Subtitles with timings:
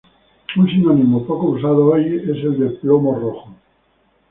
[0.59, 3.53] Un sinónimo poco usado hoy es el de "plomo rojo".